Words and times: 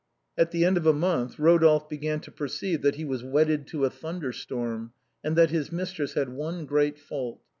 At 0.35 0.49
the 0.49 0.65
end 0.65 0.77
of 0.77 0.87
a 0.87 0.93
month 0.93 1.37
Eodolphe 1.37 1.87
began 1.87 2.21
to 2.21 2.31
perceive 2.31 2.81
that 2.81 2.95
he 2.95 3.05
was 3.05 3.23
wedded 3.23 3.67
to 3.67 3.85
a 3.85 3.91
thunderstorm^ 3.91 4.93
and 5.23 5.35
that 5.35 5.51
his 5.51 5.71
mistress 5.71 6.15
had 6.15 6.29
one 6.29 6.65
great 6.65 6.97
fault. 6.97 7.39